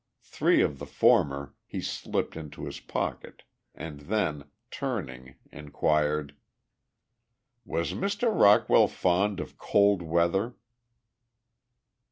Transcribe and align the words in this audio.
Three 0.23 0.63
of 0.63 0.79
the 0.79 0.87
former 0.87 1.53
he 1.63 1.79
slipped 1.79 2.35
into 2.35 2.65
his 2.65 2.79
pocket 2.79 3.43
and 3.75 3.99
then, 3.99 4.45
turning, 4.71 5.35
inquired: 5.51 6.35
"Was 7.65 7.93
Mr. 7.93 8.33
Rockwell 8.35 8.87
fond 8.87 9.39
of 9.39 9.59
cold 9.59 10.01
weather?" 10.01 10.55